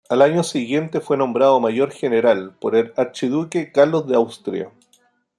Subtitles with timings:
[0.09, 4.71] Al año siguiente fue nombrado mayor general por el Archiduque Carlos de Austria.